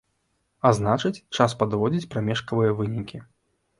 [0.69, 3.17] А значыць, час падводзіць прамежкавыя вынікі.